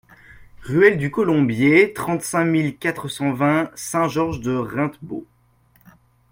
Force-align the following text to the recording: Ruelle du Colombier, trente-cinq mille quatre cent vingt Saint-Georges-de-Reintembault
Ruelle 0.63 0.97
du 0.97 1.11
Colombier, 1.11 1.93
trente-cinq 1.93 2.45
mille 2.45 2.75
quatre 2.79 3.07
cent 3.07 3.33
vingt 3.33 3.69
Saint-Georges-de-Reintembault 3.75 5.27